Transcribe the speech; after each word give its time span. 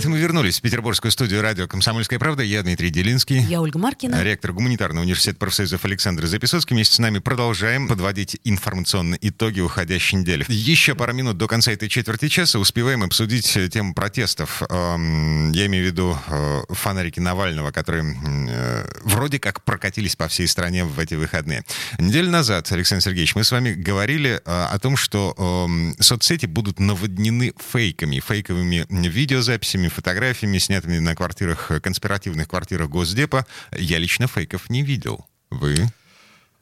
Это 0.00 0.08
мы 0.08 0.18
вернулись 0.18 0.60
в 0.60 0.62
петербургскую 0.62 1.12
студию 1.12 1.42
радио 1.42 1.68
«Комсомольская 1.68 2.18
правда». 2.18 2.42
Я 2.42 2.62
Дмитрий 2.62 2.88
Делинский. 2.88 3.38
Я 3.38 3.60
Ольга 3.60 3.78
Маркина. 3.78 4.22
Ректор 4.22 4.54
гуманитарного 4.54 5.04
университета 5.04 5.38
профсоюзов 5.38 5.84
Александр 5.84 6.24
Записоцкий. 6.24 6.74
Вместе 6.74 6.94
с 6.94 6.98
нами 7.00 7.18
продолжаем 7.18 7.86
подводить 7.86 8.40
информационные 8.44 9.18
итоги 9.20 9.60
уходящей 9.60 10.16
недели. 10.16 10.46
Еще 10.48 10.94
пару 10.94 11.12
минут 11.12 11.36
до 11.36 11.46
конца 11.46 11.72
этой 11.72 11.90
четверти 11.90 12.28
часа 12.28 12.58
успеваем 12.58 13.02
обсудить 13.02 13.58
тему 13.70 13.92
протестов. 13.92 14.62
Эм, 14.70 15.52
я 15.52 15.66
имею 15.66 15.84
в 15.84 15.88
виду 15.88 16.16
э, 16.28 16.62
фонарики 16.70 17.20
Навального, 17.20 17.70
которые 17.70 18.16
э, 18.48 18.90
вроде 19.04 19.38
как 19.38 19.62
прокатились 19.64 20.16
по 20.16 20.28
всей 20.28 20.48
стране 20.48 20.86
в 20.86 20.98
эти 20.98 21.12
выходные. 21.12 21.62
Неделю 21.98 22.30
назад, 22.30 22.72
Александр 22.72 23.04
Сергеевич, 23.04 23.34
мы 23.34 23.44
с 23.44 23.52
вами 23.52 23.74
говорили 23.74 24.40
э, 24.42 24.66
о 24.70 24.78
том, 24.78 24.96
что 24.96 25.34
эм, 25.68 25.94
соцсети 26.00 26.46
будут 26.46 26.80
наводнены 26.80 27.52
фейками, 27.70 28.18
фейковыми 28.26 28.86
видеозаписями, 28.88 29.89
фотографиями, 29.90 30.58
снятыми 30.58 30.98
на 30.98 31.14
квартирах, 31.14 31.70
конспиративных 31.82 32.48
квартирах 32.48 32.88
Госдепа. 32.88 33.46
Я 33.76 33.98
лично 33.98 34.26
фейков 34.26 34.70
не 34.70 34.82
видел. 34.82 35.26
Вы? 35.50 35.90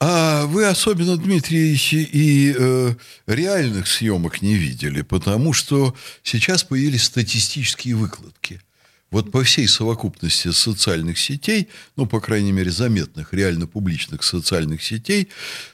А 0.01 0.47
вы 0.47 0.65
особенно, 0.65 1.17
Дмитрий, 1.17 1.75
и 1.93 2.55
э, 2.57 2.95
реальных 3.27 3.89
съемок 3.89 4.43
не 4.43 4.55
видели, 4.55 5.03
потому 5.03 5.53
что 5.53 5.95
сейчас 6.23 6.63
появились 6.63 7.05
статистические 7.05 7.97
выкладки. 7.97 8.61
Вот 9.11 9.33
по 9.33 9.43
всей 9.43 9.67
совокупности 9.69 10.53
социальных 10.53 11.19
сетей, 11.19 11.69
ну, 11.97 12.05
по 12.05 12.21
крайней 12.21 12.53
мере, 12.53 12.71
заметных, 12.71 13.33
реально 13.33 13.67
публичных 13.67 14.23
социальных 14.23 14.83
сетей, 14.83 15.29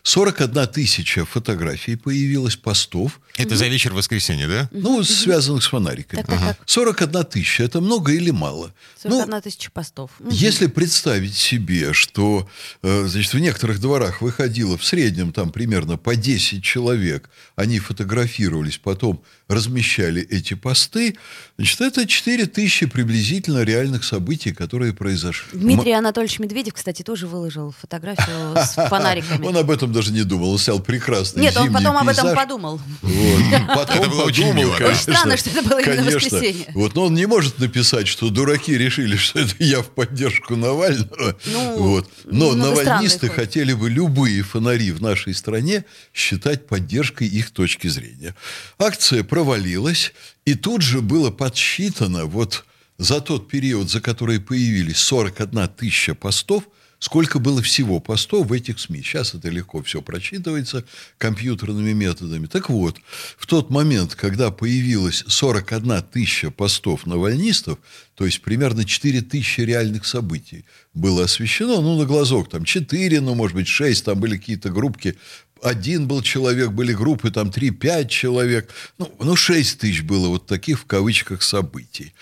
41 0.04 0.68
тысяча 0.68 1.24
фотографий 1.24 1.96
появилось, 1.96 2.54
постов. 2.56 3.20
Это 3.36 3.56
за 3.56 3.66
вечер 3.66 3.92
воскресенья, 3.92 4.46
да? 4.46 4.68
Ну, 4.70 5.02
связанных 5.02 5.64
с 5.64 5.66
фонариками. 5.66 6.20
Так, 6.22 6.28
так, 6.30 6.40
так. 6.40 6.58
41 6.66 7.24
тысяча– 7.24 7.62
это 7.64 7.80
много 7.80 8.12
или 8.12 8.30
мало? 8.30 8.72
41 9.02 9.28
Ну, 9.30 9.40
тысяча 9.40 9.70
постов. 9.72 10.12
Если 10.30 10.68
представить 10.68 11.34
себе, 11.34 11.92
что 11.92 12.48
э, 12.82 13.06
значит, 13.08 13.34
в 13.34 13.38
некоторых 13.40 13.80
дворах 13.80 14.22
выходило 14.22 14.78
в 14.78 14.84
среднем 14.84 15.32
там 15.32 15.50
примерно 15.50 15.96
по 15.96 16.14
10 16.14 16.62
человек, 16.62 17.28
они 17.56 17.80
фотографировались, 17.80 18.78
потом 18.78 19.22
размещали 19.48 20.22
эти 20.22 20.54
посты, 20.54 21.16
значит, 21.58 21.80
это 21.80 22.06
4 22.06 22.46
тысячи 22.46 22.86
приблизительно 22.86 23.62
реальных 23.62 24.04
событий, 24.04 24.52
которые 24.52 24.94
произошли. 24.94 25.58
Дмитрий 25.58 25.92
Анатольевич 25.92 26.38
Медведев, 26.38 26.74
кстати, 26.74 27.02
тоже 27.02 27.26
выложил 27.26 27.74
фотографию 27.78 28.56
с 28.56 28.74
фонариками. 28.88 29.44
Он 29.44 29.56
об 29.56 29.70
этом 29.70 29.92
даже 29.92 30.12
не 30.12 30.22
думал, 30.22 30.52
он 30.52 30.58
снял 30.58 30.80
прекрасный 30.80 31.42
Нет, 31.42 31.56
он 31.56 31.72
потом 31.72 31.96
об 31.96 32.08
этом 32.08 32.34
подумал. 32.34 32.80
Вот. 33.02 33.42
Потом 33.74 34.10
подумал, 34.10 34.72
конечно. 34.76 35.14
Странно, 35.14 35.36
что 35.36 35.50
это 35.50 35.62
было 35.62 35.80
именно 35.80 36.04
воскресенье. 36.04 36.66
Вот, 36.74 36.94
но 36.94 37.06
он 37.06 37.14
не 37.14 37.26
может 37.26 37.58
написать, 37.58 38.08
что 38.08 38.30
дураки 38.30 38.76
решили, 38.76 39.16
что 39.16 39.40
это 39.40 39.54
я 39.58 39.82
в 39.82 39.90
поддержку 39.90 40.56
Навального. 40.56 41.36
Ну, 41.46 41.76
вот. 41.78 42.10
Но 42.24 42.54
навальнисты 42.54 43.28
хотели 43.28 43.72
бы 43.72 43.90
любые 43.90 44.42
фонари 44.42 44.90
в 44.92 45.02
нашей 45.02 45.34
стране 45.34 45.84
считать 46.12 46.66
поддержкой 46.66 47.28
их 47.28 47.50
точки 47.50 47.88
зрения. 47.88 48.34
Акция 48.78 49.24
провалилась, 49.34 50.12
и 50.44 50.54
тут 50.54 50.82
же 50.82 51.00
было 51.00 51.32
подсчитано 51.32 52.26
вот 52.26 52.64
за 52.98 53.20
тот 53.20 53.48
период, 53.48 53.90
за 53.90 54.00
который 54.00 54.38
появились 54.38 54.98
41 54.98 55.68
тысяча 55.76 56.14
постов, 56.14 56.62
сколько 57.00 57.40
было 57.40 57.60
всего 57.60 57.98
постов 57.98 58.46
в 58.46 58.52
этих 58.52 58.78
СМИ. 58.78 59.02
Сейчас 59.02 59.34
это 59.34 59.48
легко 59.48 59.82
все 59.82 60.02
прочитывается 60.02 60.84
компьютерными 61.18 61.92
методами. 61.92 62.46
Так 62.46 62.70
вот, 62.70 62.98
в 63.36 63.46
тот 63.46 63.70
момент, 63.70 64.14
когда 64.14 64.52
появилось 64.52 65.24
41 65.26 66.02
тысяча 66.02 66.52
постов 66.52 67.04
навальнистов, 67.04 67.80
то 68.14 68.26
есть 68.26 68.40
примерно 68.40 68.84
4 68.84 69.20
тысячи 69.22 69.62
реальных 69.62 70.06
событий 70.06 70.64
было 70.94 71.24
освещено, 71.24 71.82
ну, 71.82 71.98
на 71.98 72.04
глазок, 72.04 72.50
там 72.50 72.64
4, 72.64 73.20
ну, 73.20 73.34
может 73.34 73.56
быть, 73.56 73.66
6, 73.66 74.04
там 74.04 74.20
были 74.20 74.36
какие-то 74.36 74.70
группки, 74.70 75.16
один 75.64 76.06
был 76.06 76.20
человек, 76.20 76.70
были 76.70 76.92
группы, 76.92 77.30
там 77.30 77.48
3-5 77.48 78.08
человек. 78.08 78.70
Ну, 78.98 79.10
ну, 79.18 79.34
6 79.34 79.78
тысяч 79.78 80.02
было 80.02 80.28
вот 80.28 80.46
таких, 80.46 80.80
в 80.80 80.84
кавычках, 80.84 81.42
событий. 81.42 82.12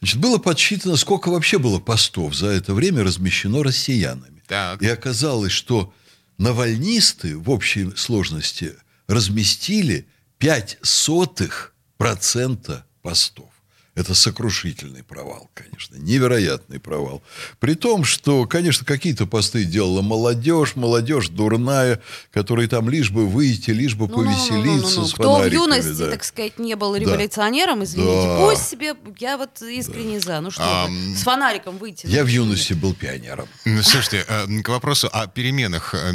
Значит, 0.00 0.18
было 0.18 0.38
подсчитано, 0.38 0.96
сколько 0.96 1.28
вообще 1.28 1.58
было 1.58 1.78
постов 1.78 2.34
за 2.34 2.46
это 2.46 2.72
время 2.72 3.04
размещено 3.04 3.62
россиянами. 3.62 4.42
Так. 4.46 4.80
И 4.80 4.88
оказалось, 4.88 5.52
что 5.52 5.92
навальнисты 6.38 7.36
в 7.36 7.50
общей 7.50 7.92
сложности 7.96 8.72
разместили 9.08 10.06
5 10.38 10.78
сотых 10.80 11.74
процента 11.98 12.86
постов. 13.02 13.50
Это 13.96 14.12
сокрушительный 14.14 15.02
провал, 15.02 15.50
конечно, 15.54 15.96
невероятный 15.96 16.78
провал. 16.78 17.22
При 17.60 17.72
том, 17.72 18.04
что, 18.04 18.46
конечно, 18.46 18.84
какие-то 18.84 19.26
посты 19.26 19.64
делала 19.64 20.02
молодежь, 20.02 20.76
молодежь 20.76 21.30
дурная, 21.30 22.02
которая 22.30 22.68
там 22.68 22.90
лишь 22.90 23.10
бы 23.10 23.26
выйти, 23.26 23.70
лишь 23.70 23.94
бы 23.94 24.06
Ну, 24.06 24.18
ну, 24.18 24.22
ну, 24.24 24.30
ну, 24.30 24.36
повеселиться 24.36 24.96
ну, 24.96 25.00
ну. 25.00 25.06
с 25.08 25.14
Кто 25.14 25.38
в 25.38 25.50
юности, 25.50 25.98
да. 25.98 26.10
так 26.10 26.24
сказать, 26.24 26.58
не 26.58 26.76
был 26.76 26.94
революционером, 26.94 27.84
извините, 27.84 28.26
Да. 28.26 28.36
пусть 28.36 28.68
себе, 28.68 28.94
я 29.18 29.38
вот 29.38 29.62
искренне 29.62 30.20
за. 30.20 30.40
Ну 30.42 30.50
что 30.50 30.86
вы, 30.90 31.16
с 31.16 31.22
фонариком 31.22 31.78
выйти. 31.78 32.06
Я 32.06 32.20
ну, 32.20 32.26
в 32.26 32.30
юности 32.30 32.74
нет? 32.74 32.82
был 32.82 32.92
пионером. 32.94 33.48
Ну, 33.64 33.82
Слушайте, 33.82 34.26
э, 34.28 34.60
к 34.62 34.68
вопросу 34.68 35.08
о 35.10 35.26
переменах 35.26 35.94
э, 35.94 36.12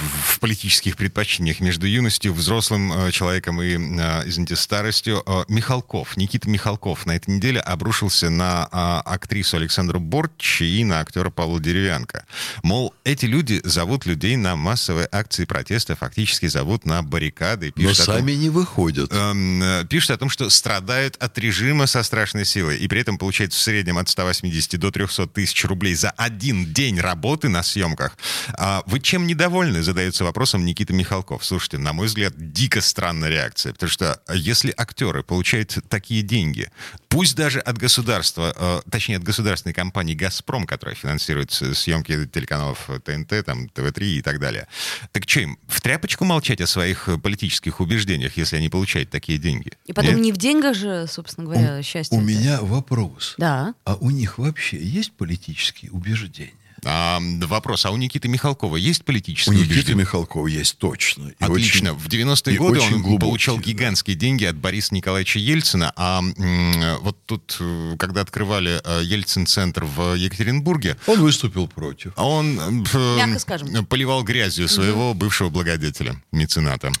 в 0.00 0.40
политических 0.40 0.96
предпочтениях 0.96 1.60
между 1.60 1.86
юностью, 1.86 2.32
взрослым 2.34 2.92
э, 2.92 3.10
человеком 3.12 3.60
и, 3.62 3.76
э, 3.76 4.22
извините, 4.26 4.56
старостью. 4.56 5.22
Э, 5.26 5.44
Михалков, 5.48 6.16
Никита 6.16 6.48
Михалков 6.48 7.06
на 7.06 7.16
этой 7.16 7.36
неделе 7.36 7.60
обрушился 7.60 8.30
на 8.30 8.68
а, 8.70 9.00
актрису 9.00 9.56
Александру 9.56 10.00
Борч 10.00 10.62
и 10.62 10.84
на 10.84 11.00
актера 11.00 11.30
Павла 11.30 11.60
Деревянко. 11.60 12.24
Мол, 12.62 12.94
эти 13.04 13.26
люди 13.26 13.60
зовут 13.64 14.06
людей 14.06 14.36
на 14.36 14.56
массовые 14.56 15.08
акции 15.10 15.44
протеста, 15.44 15.96
фактически 15.96 16.46
зовут 16.46 16.84
на 16.84 17.02
баррикады. 17.02 17.72
Но 17.76 17.90
о 17.90 17.94
том- 17.94 18.06
сами 18.06 18.32
не 18.32 18.50
выходят. 18.50 19.12
эм, 19.12 19.86
пишут 19.88 20.10
о 20.10 20.18
том, 20.18 20.30
что 20.30 20.50
страдают 20.50 21.16
от 21.16 21.38
режима 21.38 21.86
со 21.86 22.02
страшной 22.02 22.44
силой, 22.44 22.78
и 22.78 22.88
при 22.88 23.00
этом 23.00 23.18
получают 23.18 23.52
в 23.52 23.58
среднем 23.58 23.98
от 23.98 24.08
180 24.08 24.76
до 24.76 24.90
300 24.90 25.26
тысяч 25.28 25.64
рублей 25.64 25.94
за 25.94 26.10
один 26.10 26.72
день 26.72 27.00
работы 27.00 27.48
на 27.48 27.62
съемках. 27.62 28.16
А 28.54 28.82
вы 28.86 29.00
чем 29.00 29.26
недовольны, 29.26 29.82
задается 29.86 30.24
вопросом 30.24 30.64
Никита 30.64 30.92
Михалков. 30.92 31.44
Слушайте, 31.44 31.78
на 31.78 31.92
мой 31.92 32.06
взгляд, 32.06 32.34
дико 32.36 32.80
странная 32.80 33.30
реакция, 33.30 33.72
потому 33.72 33.90
что 33.90 34.20
если 34.34 34.74
актеры 34.76 35.22
получают 35.22 35.78
такие 35.88 36.22
деньги, 36.22 36.70
пусть 37.08 37.36
даже 37.36 37.60
от 37.60 37.78
государства, 37.78 38.54
э, 38.54 38.90
точнее 38.90 39.16
от 39.16 39.22
государственной 39.22 39.72
компании 39.72 40.14
«Газпром», 40.14 40.66
которая 40.66 40.94
финансирует 40.94 41.52
съемки 41.52 42.26
телеканалов 42.26 42.90
ТНТ, 43.04 43.44
там, 43.44 43.68
ТВ-3 43.68 44.04
и 44.18 44.22
так 44.22 44.40
далее, 44.40 44.66
так 45.12 45.28
что 45.28 45.40
им, 45.40 45.58
в 45.68 45.80
тряпочку 45.80 46.24
молчать 46.24 46.60
о 46.60 46.66
своих 46.66 47.08
политических 47.22 47.80
убеждениях, 47.80 48.36
если 48.36 48.56
они 48.56 48.68
получают 48.68 49.10
такие 49.10 49.38
деньги? 49.38 49.72
И 49.86 49.92
потом 49.92 50.16
Нет? 50.16 50.24
не 50.24 50.32
в 50.32 50.36
деньгах 50.36 50.74
же, 50.74 51.06
собственно 51.08 51.46
говоря, 51.46 51.82
счастье. 51.82 52.18
У 52.18 52.20
это. 52.20 52.28
меня 52.28 52.60
вопрос. 52.60 53.34
Да. 53.38 53.74
А 53.84 53.94
у 53.94 54.10
них 54.10 54.38
вообще 54.38 54.78
есть 54.78 55.12
политические 55.12 55.92
убеждения? 55.92 56.52
А, 56.84 57.18
вопрос, 57.42 57.86
а 57.86 57.90
у 57.90 57.96
Никиты 57.96 58.28
Михалкова 58.28 58.76
есть 58.76 59.00
У 59.02 59.04
политические 59.04 59.56
Никиты 59.56 59.72
убеждения? 59.74 60.00
Михалкова 60.00 60.46
есть 60.46 60.78
точно. 60.78 61.28
И 61.28 61.34
Отлично. 61.38 61.92
очень- 61.92 61.98
в 62.00 62.08
90-е 62.08 62.54
и 62.54 62.58
годы 62.58 62.80
он 62.80 63.02
глубокие, 63.02 63.18
получал 63.20 63.56
да. 63.56 63.62
гигантские 63.62 64.16
деньги 64.16 64.44
от 64.44 64.56
Бориса 64.56 64.94
Николаевича 64.94 65.38
Ельцина. 65.38 65.92
А 65.96 66.20
м, 66.20 66.98
вот 67.00 67.16
тут, 67.26 67.56
э, 67.60 67.96
когда 67.98 68.20
открывали 68.20 68.80
э, 68.84 69.02
Ельцин-центр 69.04 69.84
в 69.84 70.14
Екатеринбурге, 70.14 70.96
Он 71.06 71.20
выступил 71.20 71.66
против. 71.68 72.12
он 72.16 72.58
э, 72.92 73.82
поливал 73.88 74.22
грязью 74.22 74.68
своего 74.68 75.14
бывшего 75.14 75.48
благодетеля, 75.48 76.20
мецената. 76.32 76.92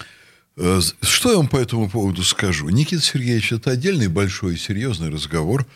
Э, 0.56 0.80
Что 1.02 1.30
я 1.32 1.36
вам 1.36 1.48
по 1.48 1.58
этому 1.58 1.90
поводу 1.90 2.24
скажу? 2.24 2.68
Никита 2.70 3.02
Сергеевич, 3.02 3.52
это 3.52 3.70
отдельный 3.72 4.08
большой 4.08 4.54
и 4.54 4.58
серьезный 4.58 5.10
разговор. 5.10 5.66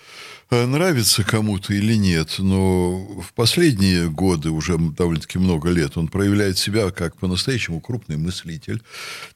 Э, 0.51 0.67
Нравится 0.67 1.23
кому-то 1.23 1.73
или 1.73 1.95
нет, 1.95 2.35
но 2.39 2.99
в 3.21 3.33
последние 3.35 4.11
годы, 4.11 4.51
уже 4.51 4.77
довольно-таки 4.79 5.39
много 5.39 5.71
лет, 5.71 5.97
он 5.97 6.09
проявляет 6.09 6.59
себя 6.59 6.91
как 6.91 7.17
по-настоящему 7.17 7.81
крупный 7.81 8.17
мыслитель. 8.17 8.83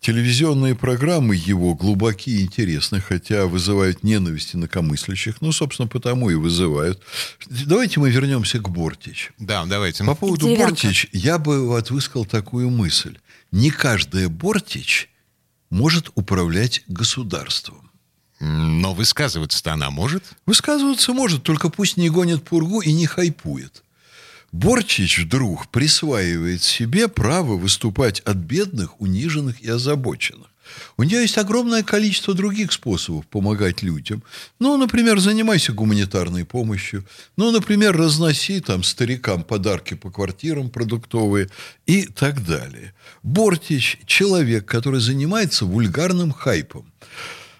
Телевизионные 0.00 0.74
программы 0.74 1.36
его 1.36 1.74
глубоки 1.74 2.30
и 2.30 2.42
интересны, 2.42 3.00
хотя 3.00 3.46
вызывают 3.46 4.02
ненависть 4.02 4.56
инакомыслящих. 4.56 5.40
Ну, 5.40 5.52
собственно, 5.52 5.86
потому 5.86 6.30
и 6.30 6.34
вызывают. 6.34 7.00
Давайте 7.48 8.00
мы 8.00 8.10
вернемся 8.10 8.58
к 8.58 8.68
Бортич. 8.68 9.30
Да, 9.38 9.64
давайте. 9.66 10.02
По 10.04 10.16
поводу 10.16 10.46
Деревянко. 10.46 10.70
Бортич 10.72 11.06
я 11.12 11.38
бы 11.38 11.66
вот 11.68 11.90
высказал 11.90 12.24
такую 12.24 12.70
мысль. 12.70 13.18
Не 13.52 13.70
каждая 13.70 14.28
Бортич 14.28 15.10
может 15.70 16.10
управлять 16.16 16.82
государством. 16.88 17.90
Но 18.40 18.94
высказываться-то 18.94 19.72
она 19.72 19.90
может? 19.90 20.24
Высказываться 20.46 21.12
может, 21.12 21.42
только 21.42 21.68
пусть 21.68 21.96
не 21.96 22.10
гонит 22.10 22.44
пургу 22.44 22.80
и 22.80 22.92
не 22.92 23.06
хайпует. 23.06 23.82
Борчич 24.52 25.18
вдруг 25.18 25.68
присваивает 25.68 26.62
себе 26.62 27.08
право 27.08 27.56
выступать 27.56 28.20
от 28.20 28.36
бедных, 28.36 29.00
униженных 29.00 29.60
и 29.60 29.68
озабоченных. 29.68 30.46
У 30.96 31.02
нее 31.02 31.22
есть 31.22 31.38
огромное 31.38 31.82
количество 31.82 32.34
других 32.34 32.72
способов 32.72 33.26
помогать 33.26 33.82
людям. 33.82 34.22
Ну, 34.58 34.76
например, 34.76 35.18
занимайся 35.18 35.72
гуманитарной 35.72 36.44
помощью. 36.44 37.04
Ну, 37.36 37.50
например, 37.50 37.96
разноси 37.96 38.60
там 38.60 38.82
старикам 38.82 39.42
подарки 39.42 39.94
по 39.94 40.10
квартирам 40.10 40.70
продуктовые 40.70 41.50
и 41.86 42.04
так 42.06 42.44
далее. 42.44 42.94
Бортич– 43.22 43.98
человек, 44.06 44.66
который 44.66 45.00
занимается 45.00 45.64
вульгарным 45.64 46.32
хайпом. 46.32 46.90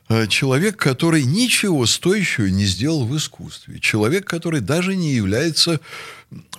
Э, 0.09 0.27
человек, 0.27 0.77
который 0.77 1.25
ничего 1.25 1.87
стоящего 1.87 2.47
не 2.47 2.67
сделал 2.67 3.07
в 3.07 3.17
искусстве. 3.17 3.81
Человек, 3.81 4.27
который 4.27 4.61
даже 4.61 4.97
не 4.97 5.15
является 5.15 5.81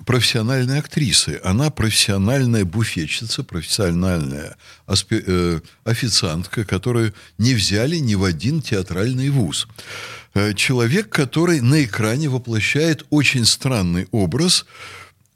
профессиональной 0.06 0.80
актрисой. 0.80 1.36
Она 1.38 1.70
профессиональная 1.70 2.66
буфетчица, 2.66 3.44
профессиональная 3.44 4.58
аспи- 4.88 5.24
э, 5.26 5.60
официантка, 5.84 6.66
которую 6.66 7.14
не 7.38 7.54
взяли 7.54 7.98
ни 7.98 8.16
в 8.16 8.24
один 8.24 8.62
театральный 8.62 9.30
вуз. 9.30 9.68
Э, 10.34 10.54
человек, 10.54 11.10
который 11.10 11.62
на 11.62 11.84
экране 11.84 12.30
воплощает 12.30 13.06
очень 13.12 13.46
странный 13.46 14.08
образ. 14.12 14.66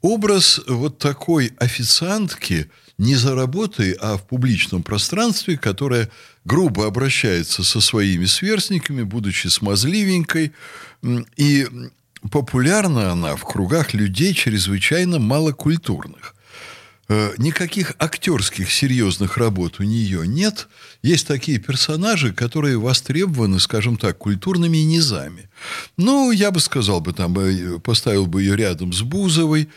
Образ 0.02 0.60
вот 0.66 0.98
такой 0.98 1.52
официантки 1.58 2.70
не 2.96 3.16
за 3.16 3.34
работой, 3.34 3.92
а 3.92 4.16
в 4.16 4.26
публичном 4.26 4.82
пространстве, 4.82 5.58
которая 5.58 6.10
грубо 6.44 6.86
обращается 6.86 7.64
со 7.64 7.80
своими 7.80 8.24
сверстниками, 8.24 9.02
будучи 9.02 9.48
смазливенькой, 9.48 10.52
и 11.36 11.66
популярна 12.30 13.12
она 13.12 13.36
в 13.36 13.44
кругах 13.44 13.94
людей 13.94 14.34
чрезвычайно 14.34 15.18
малокультурных. 15.18 16.34
Э, 17.12 17.32
никаких 17.38 17.96
актерских 17.98 18.70
серьезных 18.70 19.36
работ 19.36 19.80
у 19.80 19.82
нее 19.82 20.28
нет. 20.28 20.68
Есть 21.02 21.26
такие 21.26 21.58
персонажи, 21.58 22.32
которые 22.32 22.78
востребованы, 22.78 23.58
скажем 23.58 23.96
так, 23.96 24.16
культурными 24.16 24.76
низами. 24.76 25.48
Ну, 25.96 26.30
я 26.30 26.52
бы 26.52 26.60
сказал 26.60 27.00
бы, 27.00 27.12
там, 27.12 27.36
э, 27.36 27.80
поставил 27.80 28.26
бы 28.26 28.42
ее 28.42 28.54
рядом 28.54 28.92
с 28.92 29.02
Бузовой, 29.02 29.68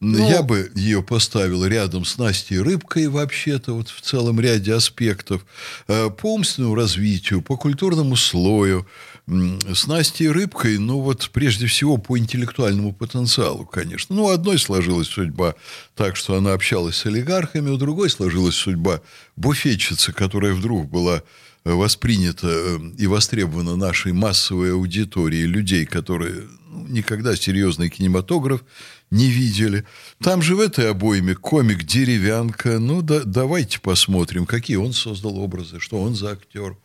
ну, 0.00 0.28
я 0.28 0.42
бы 0.42 0.70
ее 0.74 1.02
поставил 1.02 1.64
рядом 1.64 2.04
с 2.04 2.18
Настей 2.18 2.58
Рыбкой 2.58 3.06
вообще-то, 3.06 3.72
вот 3.72 3.88
в 3.88 4.02
целом 4.02 4.38
ряде 4.38 4.74
аспектов. 4.74 5.46
Э, 5.88 6.10
по 6.10 6.34
умственному 6.34 6.74
развитию, 6.74 7.40
по 7.40 7.56
культурному 7.56 8.16
слою, 8.16 8.86
с 9.26 9.86
Настей 9.86 10.28
Рыбкой, 10.28 10.78
ну 10.78 11.00
вот 11.00 11.30
прежде 11.32 11.66
всего 11.66 11.96
по 11.96 12.18
интеллектуальному 12.18 12.92
потенциалу, 12.92 13.64
конечно. 13.64 14.16
Ну, 14.16 14.30
одной 14.30 14.58
сложилась 14.58 15.08
судьба 15.08 15.54
так, 15.94 16.16
что 16.16 16.36
она 16.36 16.52
общалась 16.52 16.96
с 16.96 17.06
олигархами, 17.06 17.70
у 17.70 17.76
другой 17.76 18.10
сложилась 18.10 18.56
судьба 18.56 19.00
буфетчицы, 19.36 20.12
которая 20.12 20.54
вдруг 20.54 20.90
была 20.90 21.22
воспринята 21.64 22.48
э, 22.48 22.78
и 22.98 23.06
востребована 23.06 23.76
нашей 23.76 24.12
массовой 24.12 24.72
аудиторией 24.72 25.46
людей, 25.46 25.86
которые 25.86 26.48
ну, 26.68 26.88
никогда 26.88 27.36
серьезный 27.36 27.88
кинематограф 27.88 28.64
не 29.10 29.28
видели. 29.28 29.84
Там 30.20 30.42
же 30.42 30.56
в 30.56 30.60
этой 30.60 30.90
обойме 30.90 31.34
комик 31.34 31.84
«Деревянка». 31.84 32.78
Ну, 32.78 33.02
да, 33.02 33.20
давайте 33.24 33.78
посмотрим, 33.78 34.46
какие 34.46 34.76
он 34.76 34.92
создал 34.92 35.38
образы, 35.38 35.78
что 35.78 36.00
он 36.00 36.14
за 36.16 36.32
актер. 36.32 36.76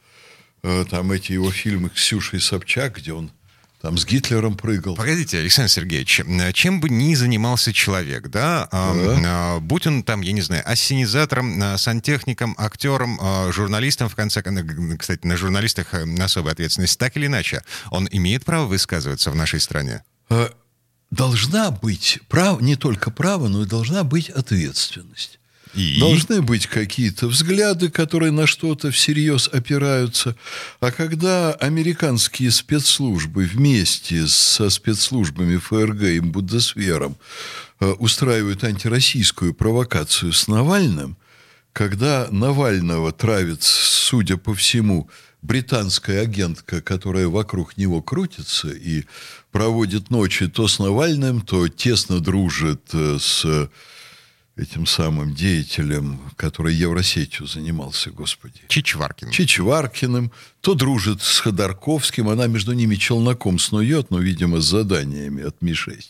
Э, 0.68 0.86
там 0.90 1.12
эти 1.14 1.32
его 1.32 1.50
фильмы 1.50 1.90
«Ксюша 1.90 2.36
и 2.36 2.40
Собчак», 2.40 2.98
где 2.98 3.14
он 3.14 3.32
там 3.82 3.98
с 3.98 4.06
Гитлером 4.06 4.58
прыгал. 4.58 4.96
Погодите, 4.96 5.40
Александр 5.40 5.72
Сергеевич, 5.72 6.20
э, 6.20 6.52
чем 6.52 6.82
бы 6.82 6.90
ни 6.90 7.16
занимался 7.16 7.72
человек, 7.72 8.28
да, 8.28 8.68
да. 8.72 9.58
Э, 9.58 9.60
будь 9.62 9.88
он 9.88 10.04
там, 10.04 10.20
я 10.22 10.34
не 10.34 10.42
знаю, 10.42 10.64
ассенизатором, 10.70 11.78
сантехником, 11.78 12.54
актером, 12.58 13.18
журналистом, 13.54 14.10
в 14.10 14.16
конце 14.16 14.42
концов, 14.42 14.66
кстати, 15.00 15.26
на 15.26 15.38
журналистах 15.38 15.94
особая 16.20 16.54
ответственность, 16.54 17.00
так 17.00 17.16
или 17.16 17.28
иначе, 17.28 17.64
он 17.90 18.10
имеет 18.12 18.44
право 18.44 18.66
высказываться 18.66 19.32
в 19.32 19.36
нашей 19.36 19.62
стране? 19.62 20.04
Должна 21.10 21.72
быть 21.72 22.20
право, 22.28 22.60
не 22.60 22.76
только 22.76 23.12
право, 23.12 23.48
но 23.48 23.64
и 23.64 23.66
должна 23.66 24.04
быть 24.04 24.30
ответственность. 24.30 25.40
И? 25.74 26.00
Должны 26.00 26.42
быть 26.42 26.68
какие-то 26.68 27.28
взгляды, 27.28 27.90
которые 27.90 28.32
на 28.32 28.48
что-то 28.48 28.92
всерьез 28.92 29.50
опираются. 29.52 30.36
А 30.80 30.92
когда 30.92 31.54
американские 31.54 32.52
спецслужбы 32.52 33.44
вместе 33.44 34.28
со 34.28 34.70
спецслужбами 34.70 35.58
ФРГ 35.58 36.04
и 36.04 36.20
Буддосфером 36.20 37.18
э, 37.80 37.92
устраивают 37.92 38.64
антироссийскую 38.64 39.54
провокацию 39.54 40.34
с 40.34 40.48
Навальным, 40.48 41.18
когда 41.74 42.28
Навального 42.32 43.12
травит, 43.12 43.62
судя 43.62 44.38
по 44.38 44.56
всему, 44.56 45.10
британская 45.42 46.22
агентка, 46.22 46.82
которая 46.82 47.28
вокруг 47.28 47.78
него 47.78 48.02
крутится 48.02 48.70
и 48.70 49.04
проводит 49.52 50.10
ночи 50.10 50.48
то 50.48 50.68
с 50.68 50.80
Навальным, 50.80 51.42
то 51.42 51.68
тесно 51.68 52.20
дружит 52.20 52.82
э, 52.94 53.18
с 53.20 53.70
этим 54.58 54.86
самым 54.86 55.34
деятелем, 55.34 56.20
который 56.36 56.74
Евросетью 56.74 57.48
занимался, 57.48 58.12
господи. 58.12 58.62
Чичваркиным. 58.68 59.32
Чичваркиным. 59.32 60.32
То 60.62 60.74
дружит 60.74 61.22
с 61.22 61.40
Ходорковским, 61.40 62.28
она 62.28 62.48
между 62.48 62.74
ними 62.74 62.96
челноком 62.96 63.60
снует, 63.60 64.10
но, 64.10 64.20
видимо, 64.20 64.60
с 64.60 64.66
заданиями 64.66 65.44
от 65.44 65.62
Ми-6. 65.62 66.04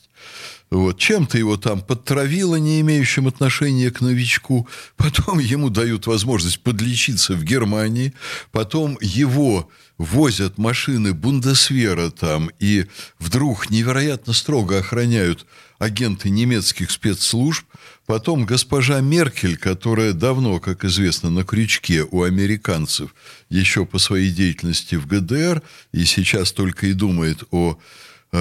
Вот. 0.69 0.99
Чем-то 0.99 1.37
его 1.37 1.55
там 1.57 1.81
подтравило, 1.81 2.55
не 2.55 2.81
имеющим 2.81 3.27
отношения 3.27 3.89
к 3.89 4.01
новичку. 4.01 4.67
Потом 4.97 5.39
ему 5.39 5.69
дают 5.69 6.07
возможность 6.07 6.59
подлечиться 6.59 7.33
в 7.33 7.43
Германии. 7.43 8.13
Потом 8.51 8.97
его 8.99 9.69
возят 9.97 10.57
машины 10.57 11.13
Бундесвера 11.13 12.11
там, 12.11 12.51
и 12.59 12.85
вдруг 13.17 13.69
невероятно 13.69 14.33
строго 14.33 14.79
охраняют 14.79 15.45
агенты 15.79 16.29
немецких 16.29 16.91
спецслужб. 16.91 17.65
Потом 18.05 18.45
госпожа 18.45 18.99
Меркель, 18.99 19.57
которая 19.57 20.13
давно, 20.13 20.59
как 20.59 20.85
известно, 20.85 21.29
на 21.29 21.43
крючке 21.43 22.03
у 22.09 22.23
американцев 22.23 23.13
еще 23.49 23.85
по 23.85 23.99
своей 23.99 24.31
деятельности 24.31 24.95
в 24.95 25.07
ГДР, 25.07 25.61
и 25.91 26.05
сейчас 26.05 26.51
только 26.51 26.87
и 26.87 26.93
думает 26.93 27.43
о 27.51 27.77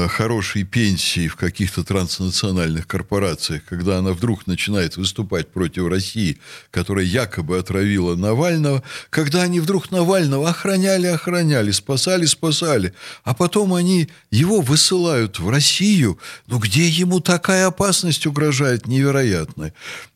хорошей 0.08 0.64
пенсии 0.64 1.28
в 1.28 1.36
каких-то 1.36 1.84
транснациональных 1.84 2.86
корпорациях, 2.86 3.62
когда 3.68 3.98
она 3.98 4.12
вдруг 4.12 4.46
начинает 4.46 4.96
выступать 4.96 5.48
против 5.48 5.88
России, 5.88 6.38
которая 6.70 7.04
якобы 7.04 7.58
отравила 7.58 8.16
Навального, 8.16 8.82
когда 9.10 9.42
они 9.42 9.60
вдруг 9.60 9.90
Навального 9.90 10.50
охраняли, 10.50 11.06
охраняли, 11.06 11.70
спасали, 11.70 12.26
спасали, 12.26 12.92
а 13.24 13.34
потом 13.34 13.74
они 13.74 14.08
его 14.30 14.60
высылают 14.60 15.38
в 15.38 15.48
Россию, 15.48 16.18
ну 16.46 16.58
где 16.58 16.88
ему 16.88 17.20
такая 17.20 17.66
опасность 17.66 18.26
угрожает 18.26 18.86
невероятная. 18.86 19.72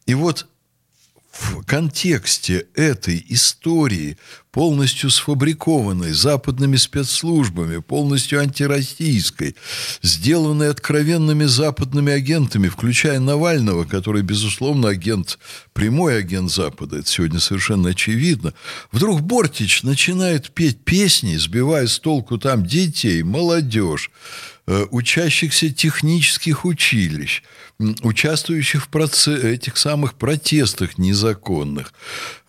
И 0.07 0.15
вот 0.15 0.47
в 1.31 1.63
контексте 1.65 2.67
этой 2.75 3.25
истории, 3.29 4.17
полностью 4.51 5.11
сфабрикованной 5.11 6.13
западными 6.13 6.77
спецслужбами, 6.77 7.79
полностью 7.79 8.41
антироссийской, 8.41 9.55
сделанной 10.03 10.71
откровенными 10.71 11.45
западными 11.45 12.13
агентами, 12.13 12.69
включая 12.69 13.21
Навального, 13.21 13.85
который, 13.85 14.23
безусловно, 14.23 14.89
агент, 14.89 15.39
прямой 15.73 16.19
агент 16.19 16.51
Запада, 16.51 16.99
это 16.99 17.09
сегодня 17.09 17.39
совершенно 17.39 17.91
очевидно, 17.91 18.53
вдруг 18.91 19.21
Бортич 19.21 19.85
начинает 19.85 20.51
петь 20.51 20.85
песни, 20.85 21.37
сбивая 21.37 21.87
с 21.87 22.01
толку 22.01 22.39
там 22.39 22.67
детей, 22.67 23.23
молодежь, 23.23 24.11
учащихся 24.67 25.71
технических 25.71 26.65
училищ, 26.65 27.43
участвующих 28.03 28.85
в 28.85 28.89
процесс, 28.89 29.43
этих 29.43 29.77
самых 29.77 30.15
протестах 30.15 30.99
незаконных, 30.99 31.93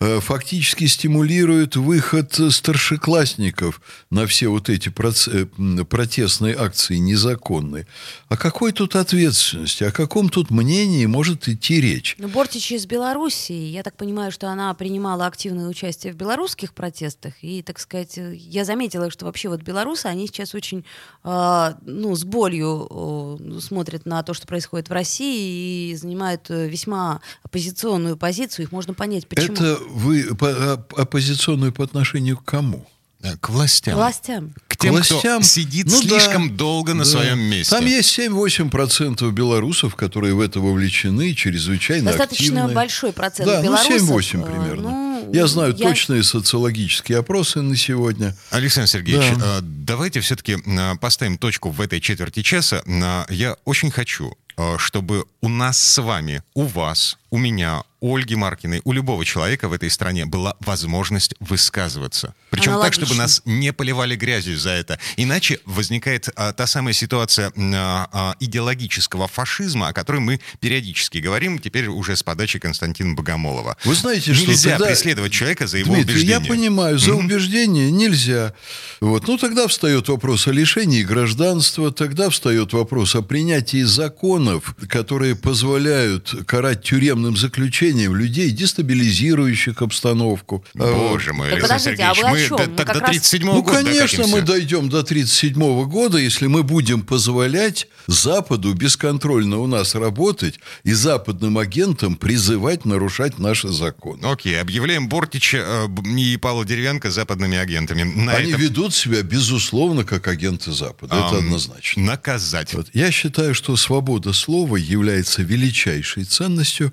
э, 0.00 0.20
фактически 0.20 0.86
стимулирует 0.86 1.76
выход 1.76 2.38
старшеклассников 2.50 3.80
на 4.10 4.26
все 4.26 4.48
вот 4.48 4.68
эти 4.68 4.90
э, 4.90 5.84
протестные 5.84 6.54
акции 6.54 6.96
незаконные. 6.96 7.86
О 8.28 8.36
какой 8.36 8.72
тут 8.72 8.94
ответственности, 8.94 9.84
о 9.84 9.92
каком 9.92 10.28
тут 10.28 10.50
мнении 10.50 11.06
может 11.06 11.48
идти 11.48 11.80
речь? 11.80 12.16
Ну, 12.18 12.28
Бортич 12.28 12.72
из 12.72 12.86
Белоруссии. 12.86 13.70
Я 13.70 13.82
так 13.82 13.96
понимаю, 13.96 14.32
что 14.32 14.48
она 14.48 14.72
принимала 14.74 15.26
активное 15.26 15.68
участие 15.68 16.12
в 16.12 16.16
белорусских 16.16 16.74
протестах. 16.74 17.34
И, 17.42 17.62
так 17.62 17.78
сказать, 17.78 18.18
я 18.18 18.64
заметила, 18.64 19.10
что 19.10 19.24
вообще 19.24 19.48
вот 19.48 19.62
белорусы, 19.62 20.06
они 20.06 20.26
сейчас 20.26 20.54
очень, 20.54 20.84
э, 21.24 21.74
ну, 22.02 22.16
с 22.16 22.24
болью 22.24 23.38
смотрят 23.60 24.06
на 24.06 24.22
то, 24.22 24.34
что 24.34 24.46
происходит 24.46 24.88
в 24.88 24.92
России 24.92 25.90
и 25.92 25.96
занимают 25.96 26.50
э, 26.50 26.68
весьма 26.68 27.20
оппозиционную 27.44 28.16
позицию. 28.16 28.64
Их 28.66 28.72
можно 28.72 28.92
понять, 28.92 29.26
почему. 29.28 29.54
Это 29.54 29.78
вы 29.90 30.34
по, 30.34 30.72
оппозиционную 30.96 31.72
по 31.72 31.84
отношению 31.84 32.36
к 32.38 32.44
кому? 32.44 32.86
Э, 33.22 33.36
К 33.40 33.50
властям. 33.50 33.94
Властям. 33.94 34.52
К 34.66 34.76
тем, 34.76 34.94
властям. 34.94 35.40
кто 35.40 35.42
сидит 35.42 35.86
Ну 35.86 36.02
да, 36.02 36.08
слишком 36.08 36.56
долго 36.56 36.92
на 36.94 37.04
да. 37.04 37.10
своем 37.10 37.38
месте. 37.38 37.70
Там 37.74 37.86
есть 37.86 38.18
7-8% 38.18 39.30
белорусов, 39.30 39.94
которые 39.94 40.34
в 40.34 40.40
это 40.40 40.58
вовлечены, 40.60 41.32
чрезвычайно 41.34 42.10
Достаточно 42.10 42.62
активны. 42.62 42.74
большой 42.74 43.12
процент 43.12 43.48
Да, 43.48 43.62
белорусов. 43.62 44.08
ну 44.08 44.18
7-8 44.18 44.42
э, 44.42 44.50
примерно. 44.50 44.90
ну, 44.90 45.11
я 45.32 45.46
знаю 45.46 45.74
я- 45.76 45.88
точные 45.88 46.22
социологические 46.22 47.18
опросы 47.18 47.60
на 47.62 47.76
сегодня. 47.76 48.36
Александр 48.50 48.88
Сергеевич, 48.88 49.36
Да. 49.38 49.58
э, 49.58 49.60
давайте 49.62 50.20
все-таки 50.20 50.56
поставим 51.00 51.38
точку 51.38 51.70
в 51.70 51.80
этой 51.80 52.00
четверти 52.00 52.42
часа. 52.42 52.82
Э, 52.86 53.24
Я 53.32 53.56
очень 53.64 53.90
хочу, 53.90 54.36
чтобы 54.78 55.24
у 55.40 55.48
нас 55.48 55.78
с 55.78 56.00
вами, 56.02 56.42
у 56.54 56.64
вас, 56.64 57.18
у 57.32 57.38
меня, 57.38 57.82
у 58.00 58.14
Ольги 58.14 58.36
Маркиной, 58.36 58.82
у 58.84 58.92
любого 58.92 59.24
человека 59.24 59.66
в 59.68 59.72
этой 59.72 59.88
стране 59.88 60.26
была 60.26 60.54
возможность 60.60 61.34
высказываться. 61.40 62.34
Причем 62.50 62.78
так, 62.78 62.92
чтобы 62.92 63.12
Аналогично. 63.14 63.22
нас 63.22 63.42
не 63.46 63.72
поливали 63.72 64.16
грязью 64.16 64.58
за 64.58 64.70
это. 64.70 64.98
Иначе 65.16 65.58
возникает 65.64 66.28
а, 66.36 66.52
та 66.52 66.66
самая 66.66 66.92
ситуация 66.92 67.50
а, 67.56 68.08
а, 68.12 68.34
идеологического 68.38 69.28
фашизма, 69.28 69.88
о 69.88 69.92
которой 69.94 70.20
мы 70.20 70.40
периодически 70.60 71.18
говорим, 71.18 71.58
теперь 71.58 71.86
уже 71.86 72.16
с 72.16 72.22
подачи 72.22 72.58
Константина 72.58 73.14
Богомолова. 73.14 73.78
Вы 73.84 73.94
знаете, 73.94 74.34
что 74.34 74.50
Нельзя 74.50 74.72
тогда- 74.72 74.88
преследовать 74.88 75.32
человека 75.32 75.66
за 75.66 75.78
его 75.78 75.94
Дмитрий, 75.94 76.14
убеждения. 76.16 76.32
я 76.32 76.40
понимаю, 76.40 76.98
за 76.98 77.14
убеждение 77.14 77.90
нельзя. 77.90 78.52
Вот. 79.00 79.26
Ну, 79.26 79.38
тогда 79.38 79.68
встает 79.68 80.08
вопрос 80.08 80.46
о 80.48 80.52
лишении 80.52 81.02
гражданства, 81.02 81.90
тогда 81.90 82.28
встает 82.28 82.74
вопрос 82.74 83.14
о 83.14 83.22
принятии 83.22 83.84
законов, 83.84 84.74
которые 84.90 85.34
позволяют 85.34 86.34
карать 86.46 86.82
тюремным 86.82 87.21
заключением 87.36 88.14
людей, 88.16 88.50
дестабилизирующих 88.50 89.82
обстановку. 89.82 90.64
Боже 90.74 91.32
мой, 91.32 91.50
Так 91.50 91.58
Александр 91.58 91.84
подождите, 91.84 92.02
а 92.04 92.14
Сергеевич, 92.14 92.22
вы 92.22 92.28
о 92.28 92.32
мы 92.32 92.46
чем? 92.66 92.70
Мы 92.70 92.76
так 92.76 92.86
как 92.86 92.94
до 92.96 93.00
раз- 93.00 93.10
37 93.10 93.46
Ну, 93.46 93.62
года 93.62 93.76
конечно, 93.78 94.02
докатимся. 94.18 94.28
мы 94.36 94.42
дойдем 94.42 94.88
до 94.88 95.02
1937 95.02 95.84
года, 95.86 96.18
если 96.18 96.46
мы 96.46 96.62
будем 96.62 97.02
позволять 97.02 97.88
Западу 98.08 98.74
бесконтрольно 98.74 99.58
у 99.58 99.66
нас 99.68 99.94
работать 99.94 100.58
и 100.82 100.92
западным 100.92 101.56
агентам 101.58 102.16
призывать 102.16 102.84
нарушать 102.84 103.38
наши 103.38 103.68
законы. 103.68 104.26
Окей, 104.26 104.60
объявляем 104.60 105.08
Бортича 105.08 105.58
э, 105.58 105.86
б- 105.86 106.02
и 106.20 106.36
Павла 106.36 106.64
Деревянко 106.64 107.10
западными 107.12 107.56
агентами. 107.56 108.02
На 108.02 108.32
Они 108.32 108.50
этом, 108.50 108.60
ведут 108.60 108.94
себя, 108.94 109.22
безусловно, 109.22 110.04
как 110.04 110.26
агенты 110.26 110.72
Запада. 110.72 111.14
Это 111.14 111.28
ам, 111.28 111.36
однозначно. 111.36 112.02
Наказать. 112.02 112.74
Вот. 112.74 112.88
Я 112.92 113.10
считаю, 113.12 113.54
что 113.54 113.76
свобода 113.76 114.32
слова 114.32 114.76
является 114.76 115.42
величайшей 115.42 116.24
ценностью, 116.24 116.92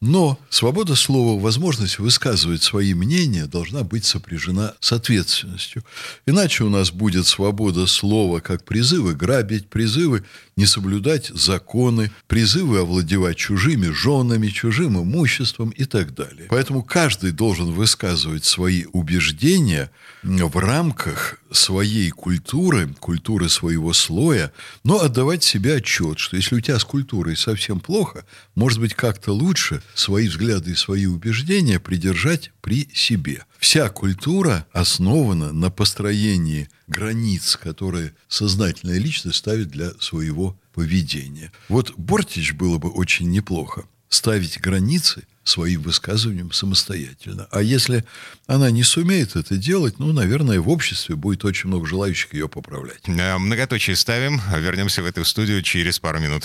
но 0.00 0.38
свобода 0.48 0.94
слова, 0.94 1.38
возможность 1.38 1.98
высказывать 1.98 2.62
свои 2.62 2.94
мнения 2.94 3.44
должна 3.44 3.82
быть 3.82 4.06
сопряжена 4.06 4.72
с 4.80 4.92
ответственностью. 4.92 5.84
Иначе 6.24 6.64
у 6.64 6.70
нас 6.70 6.90
будет 6.90 7.26
свобода 7.26 7.86
слова 7.86 8.40
как 8.40 8.64
призывы 8.64 9.14
грабить, 9.14 9.68
призывы 9.68 10.24
не 10.56 10.64
соблюдать 10.64 11.28
законы, 11.28 12.10
призывы 12.28 12.80
овладевать 12.80 13.36
чужими 13.36 13.88
женами, 13.88 14.48
чужим 14.48 15.02
имуществом 15.02 15.70
и 15.70 15.84
так 15.84 16.14
далее. 16.14 16.46
Поэтому 16.48 16.82
каждый 16.82 17.32
должен 17.32 17.72
высказывать 17.72 18.46
свои 18.46 18.86
убеждения 18.92 19.90
в 20.22 20.56
рамках 20.56 21.36
своей 21.50 22.10
культуры, 22.10 22.88
культуры 23.00 23.48
своего 23.48 23.92
слоя, 23.92 24.52
но 24.84 25.00
отдавать 25.00 25.42
себе 25.42 25.76
отчет, 25.76 26.18
что 26.18 26.36
если 26.36 26.56
у 26.56 26.60
тебя 26.60 26.78
с 26.78 26.84
культурой 26.84 27.36
совсем 27.36 27.80
плохо, 27.80 28.24
может 28.54 28.80
быть, 28.80 28.94
как-то 28.94 29.32
лучше 29.32 29.82
свои 29.94 30.28
взгляды 30.28 30.72
и 30.72 30.74
свои 30.74 31.06
убеждения 31.06 31.80
придержать 31.80 32.52
при 32.60 32.88
себе. 32.92 33.44
Вся 33.58 33.88
культура 33.88 34.66
основана 34.72 35.52
на 35.52 35.70
построении 35.70 36.68
границ, 36.86 37.56
которые 37.56 38.14
сознательная 38.28 38.98
личность 38.98 39.38
ставит 39.38 39.68
для 39.68 39.92
своего 40.00 40.58
поведения. 40.72 41.52
Вот 41.68 41.92
Бортич 41.96 42.52
было 42.52 42.78
бы 42.78 42.90
очень 42.90 43.30
неплохо 43.30 43.84
ставить 44.08 44.60
границы 44.60 45.24
своим 45.44 45.82
высказыванием 45.82 46.52
самостоятельно. 46.52 47.48
А 47.50 47.62
если 47.62 48.04
она 48.46 48.70
не 48.70 48.82
сумеет 48.82 49.36
это 49.36 49.56
делать, 49.56 49.98
ну, 49.98 50.12
наверное, 50.12 50.60
в 50.60 50.68
обществе 50.68 51.16
будет 51.16 51.44
очень 51.44 51.68
много 51.68 51.86
желающих 51.86 52.34
ее 52.34 52.48
поправлять. 52.48 53.00
Э, 53.06 53.38
Многоточие 53.38 53.96
ставим. 53.96 54.40
Вернемся 54.56 55.02
в 55.02 55.06
эту 55.06 55.24
студию 55.24 55.62
через 55.62 55.98
пару 55.98 56.20
минут. 56.20 56.44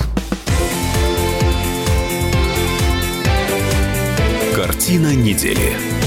Картина 4.66 5.14
недели. 5.14 6.05